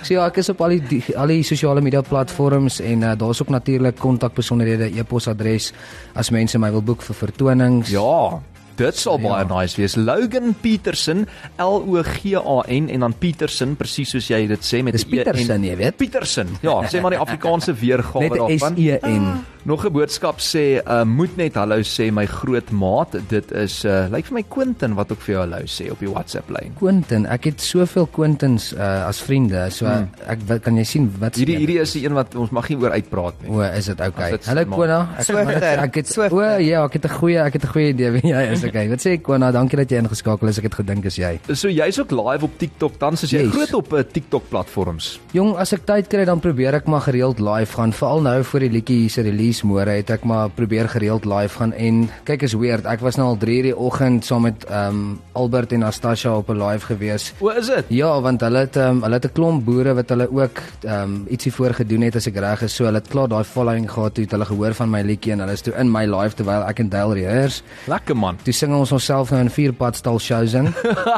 [0.01, 3.11] so ja, ek is op al die die- al die sosiale media platforms en uh,
[3.15, 5.73] daar's ook natuurlik kontakbesonderhede, e-posadres
[6.15, 7.89] as mense my wil boek vir vertonings.
[7.93, 8.41] Ja,
[8.77, 9.95] dit sal baie nice wees.
[9.97, 11.25] Logan Petersen,
[11.57, 15.03] L O G A N en dan Petersen, presies soos jy dit sê met Dis
[15.03, 15.97] E en- Petersen, jy weet.
[15.97, 16.47] Petersen.
[16.61, 18.75] Ja, sê maar die Afrikaanse weergawe Net daarvan.
[18.75, 19.45] S E N.
[19.67, 23.17] Nog 'n boodskap sê, uh, moet net hallo sê my groot maat.
[23.27, 26.07] Dit is uh lyk vir my Quentin wat ook vir jou hallo sê op die
[26.07, 26.71] WhatsApp lyn.
[26.79, 29.67] Quentin, ek het soveel Quentins uh, as vriende.
[29.69, 30.07] So Hmm.
[30.27, 32.77] ek wat kan jy sien wat Hierdie hierdie is die een wat ons mag nie
[32.77, 33.51] oor uitpraat nie.
[33.51, 34.31] O, is dit okay?
[34.39, 34.65] As Hallo.
[34.65, 35.09] Kona.
[35.17, 35.79] Ek Swifter.
[35.83, 36.37] ek het Swifter.
[36.37, 38.63] O ja, ek het 'n goeie ek het 'n goeie idee wie jy is.
[38.63, 38.87] Okay.
[38.89, 39.51] Wat sê Kona?
[39.51, 40.57] Dankie dat jy ingeskakel is.
[40.59, 41.39] Ek het gedink is jy.
[41.53, 43.51] So jy's ook live op TikTok dan, soos jy Yes.
[43.51, 45.19] groot op uh, TikTok platforms.
[45.33, 48.59] Jong, as ek tyd kry dan probeer ek maar gereeld live gaan, veral nou voor
[48.59, 52.53] die liedjie se release môre het ek maar probeer gereeld live gaan en kyk is
[52.53, 52.85] weird.
[52.85, 56.49] Ek was nou al 3:00 die oggend saam met ehm um, Albert en Nastasha op
[56.49, 57.33] 'n live gewees.
[57.39, 57.85] O, is dit?
[57.89, 61.01] Ja, want hulle het ehm um, hulle het 'n klomp boere wat hulle ook ehm
[61.03, 62.75] um, ietsie voor gedoen het as ek reg is.
[62.75, 65.39] So hulle het klaar daai following gehad toe het hulle gehoor van my liedjie en
[65.39, 67.63] hulle is toe in my live terwyl ek en Dale rehears.
[67.87, 68.37] Lekker man.
[68.43, 70.73] Toe sing ons onsself nou in vier padstal shows in.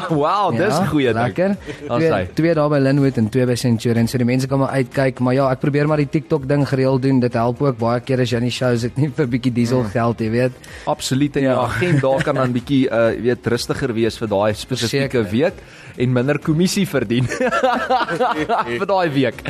[0.10, 1.25] wow, dis 'n goeie ding.
[1.25, 1.56] Lekker.
[1.88, 4.08] Twee, twee daar by Linwood en twee by Centurion.
[4.08, 7.02] So die mense kan maar uitkyk, maar ja, ek probeer maar die TikTok ding gereeld
[7.02, 7.19] doen.
[7.19, 9.84] Dit help ook baie keer as jy nie shows het nie vir 'n bietjie diesel
[9.84, 10.52] geld, jy weet.
[10.86, 11.54] Absoluut en ja.
[11.54, 15.54] die agent daar kan dan bietjie uh jy weet rustiger wees vir daai spesifieke week
[16.00, 17.26] en minder kommissie verdien
[18.80, 19.42] vir daai week.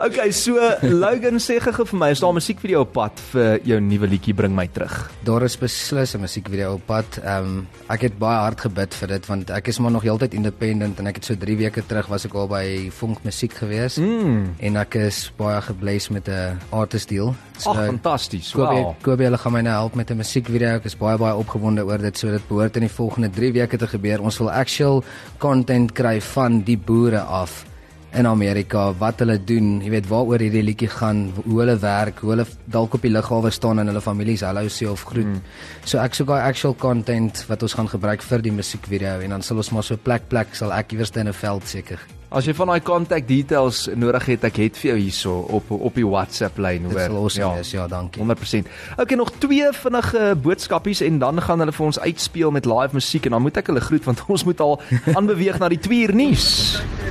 [0.00, 3.80] Okay, so Logan sê gou vir my, is daar 'n musiekvideo op pad vir jou
[3.80, 5.10] nuwe liedjie Bring my terug?
[5.24, 7.20] Daar is beslis 'n musiekvideo op pad.
[7.24, 10.34] Ehm um, ek het baie hard gebid vir dit want ek is maar nog heeltyd
[10.34, 13.98] independent en ek het so 3 weke terug was ek al by Vonk Musiek gewees
[13.98, 14.54] Mm.
[14.58, 17.34] en ek is baie gebless met 'n artist deal.
[17.66, 18.52] Ag, fantasties.
[18.52, 18.94] Kobe, Wow.
[19.02, 20.76] Kobe hulle gaan my nou help met 'n musiekvideo.
[20.76, 22.16] Ek is baie baie opgewonde oor dit.
[22.18, 24.20] So dit behoort in die volgende 3 weke te gebeur.
[24.22, 25.04] Ons wil actual
[25.38, 27.64] content kry van die boere af
[28.12, 32.34] in Amerika wat hulle doen, jy weet waaroor hierdie liedjie gaan, hoe hulle werk, hoe
[32.34, 35.30] hulle dalk op die lughawe staan en hulle families hallo sê of groet.
[35.30, 35.42] Mm.
[35.84, 39.46] So ek soek daai actual content wat ons gaan gebruik vir die musiekvideo en dan
[39.46, 42.19] sal ons maar so plek plek sal ek iewers in 'n veld seker.
[42.30, 45.96] As jy van daai contact details nodig het, ek het vir jou hierso op op
[45.98, 47.00] die WhatsApp lyn hoor.
[47.02, 48.22] awesome wees, ja, dankie.
[48.22, 48.68] 100%.
[49.02, 53.24] Okay, nog twee vinnige boodskapies en dan gaan hulle vir ons uitspeel met live musiek
[53.26, 54.78] en dan moet ek hulle groet want ons moet al
[55.10, 56.46] aanbeweeg na die 2 uur nuus.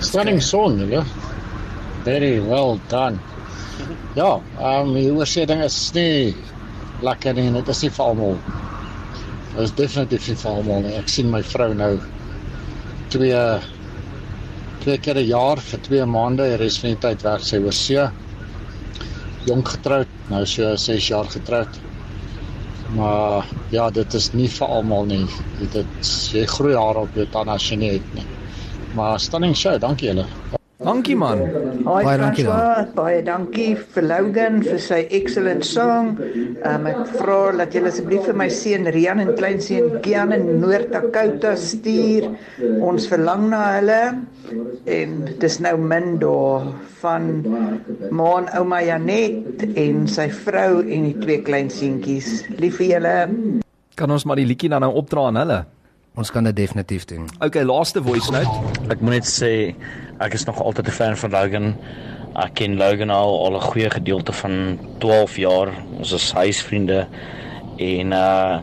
[0.08, 1.02] Stunning song, julle.
[2.06, 3.20] Very well done.
[4.16, 6.32] Ja, ehm um, die oorsending is nie
[7.04, 8.40] lekker nie, dit is nie vir almal.
[9.52, 10.96] Dit is definitief nie vir almal nie.
[11.02, 11.92] Ek sien my vrou nou
[13.12, 13.44] twee
[14.90, 17.76] twee keer 'n jaar vir 2 maande, die res van die tyd werk sy oor
[17.80, 18.06] see.
[19.46, 21.80] Jong getroud, nou so 6 jaar getroud.
[22.98, 25.26] Maar ja, dit is nie vir almal nie.
[25.74, 28.26] Dit jy groei hare op jou tande as jy nie het nie.
[28.96, 30.59] Maar stunning show, dankie julle.
[30.90, 31.44] Dankie man.
[31.86, 36.16] Hi Baie dankie François, baie dankie vir Logan vir sy excellent song.
[36.66, 41.54] Um, ek vra dat julle asseblief vir my seun Rian en kleinseun Kian in Noord-Dakota
[41.62, 42.32] stuur.
[42.82, 44.02] Ons verlang na hulle
[44.90, 46.72] en dis nou min daar
[47.04, 47.32] van
[48.10, 52.48] Maan ouma Janet en sy vrou en die twee kleinseentjies.
[52.58, 53.18] Lief vir julle.
[54.00, 55.66] Kan ons maar die liedjie dan nou opdra aan hulle?
[56.20, 57.30] Ons kan dit definitief doen.
[57.40, 58.74] Okay, laaste voice note.
[58.92, 59.52] Ek moet net sê
[60.20, 61.76] ek is nog altyd 'n fan van Logan.
[62.36, 65.70] Ek ken Logan al al 'n goeie gedeelte van 12 jaar.
[65.98, 67.08] Ons is huisvriende
[67.78, 68.60] en uh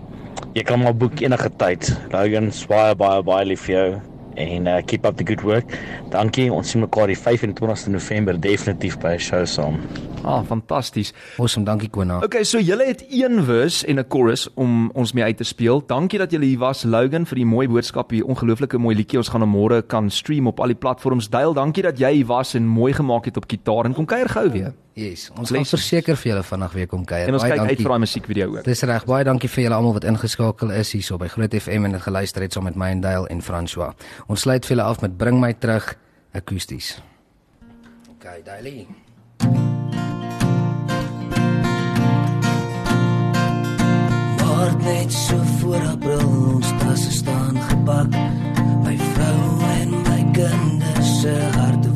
[0.52, 1.96] jy kan maar boek enige tyd.
[2.10, 5.72] Logan, baie baie baie lief vir jou en uh keep up the good work.
[6.10, 6.52] Dankie.
[6.52, 9.80] Ons sien mekaar die 25ste November definitief by 'n show saam.
[10.24, 11.12] Ah, fantasties.
[11.38, 12.22] Awesome, dankie Kona.
[12.24, 15.82] Okay, so julle het een verse en 'n chorus om ons mee uit te speel.
[15.86, 19.18] Dankie dat julle hier was, Logan, vir die mooi boodskap, die ongelooflike mooi liedjie.
[19.18, 21.28] Ons gaan hom môre kan stream op al die platforms.
[21.28, 24.28] Dale, dankie dat jy hier was en mooi gemaak het op gitaar en kom kuier
[24.28, 24.72] gou weer.
[24.96, 27.28] Yes, ons gaan verseker vir julle vandag weer kom kuier.
[27.28, 27.84] En ons Baie kyk uit dankie.
[27.84, 28.62] vir daai musiekvideo ook.
[28.64, 29.04] Dis reg.
[29.04, 32.46] Baie dankie vir julle almal wat ingeskakel is hierso by Groot FM en het geluister
[32.46, 33.92] het saam met my en Dale en François.
[34.26, 35.92] Ons sluit vir julle af met Bring my terug
[36.32, 36.94] akoesties.
[38.16, 38.86] Okay, Dale.
[44.40, 48.08] Maart net so voor April ons tasse staan gepak.
[48.84, 51.90] My vrou en my kinders se harte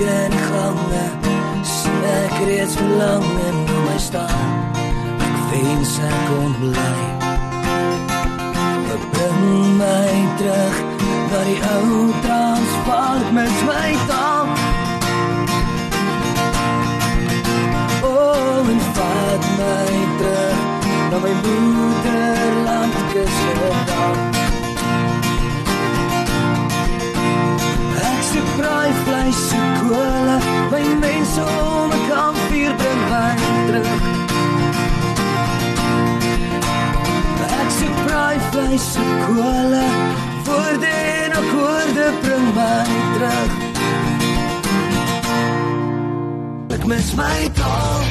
[0.00, 1.04] in die gange,
[2.04, 4.54] ek reeds verlang en na my staan.
[5.26, 7.24] Ek wens ek kon bly.
[9.14, 10.76] Bring my terug
[11.30, 14.46] na die ou Transvaal met my taal.
[18.02, 20.62] Oh, en vat my terug
[21.10, 24.18] na my moederland kusdam.
[28.06, 29.63] Ek se braai vleis se
[29.94, 30.36] kolle,
[30.72, 33.34] my mense om 'n kampvuur bring my
[33.66, 34.02] terug.
[37.60, 39.86] Ek se braai vleis se kolle,
[40.46, 43.50] woorde en akkoorde bring my terug.
[46.74, 48.02] Ek mis my taal.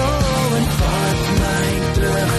[0.00, 2.32] Oh, en vat my terug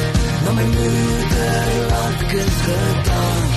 [0.44, 3.51] na my moederland gedaan.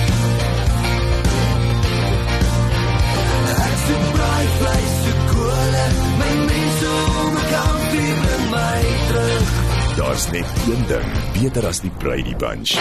[4.35, 5.83] Braai vleis se kolle,
[6.19, 6.87] my mense
[7.23, 9.49] om 'n kampvuur bring my terug.
[9.95, 12.71] Daar's net een ding beter as die Brady Bunch.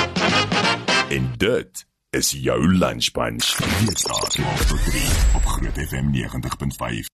[1.08, 3.56] En dit is jou lunch bunch.
[3.80, 4.28] Wees daar
[4.66, 5.02] tot 3
[5.34, 7.08] op Groot FM 90.5.